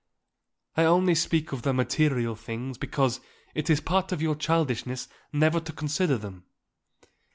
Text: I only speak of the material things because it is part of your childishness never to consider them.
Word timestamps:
I 0.75 0.83
only 0.83 1.13
speak 1.13 1.51
of 1.51 1.61
the 1.61 1.75
material 1.75 2.33
things 2.35 2.79
because 2.79 3.19
it 3.53 3.69
is 3.69 3.79
part 3.81 4.11
of 4.11 4.19
your 4.19 4.33
childishness 4.33 5.07
never 5.31 5.59
to 5.59 5.71
consider 5.71 6.17
them. 6.17 6.45